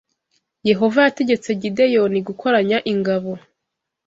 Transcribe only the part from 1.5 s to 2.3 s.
Gideyoni